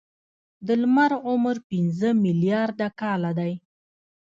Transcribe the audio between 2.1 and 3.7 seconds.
ملیارده کاله دی.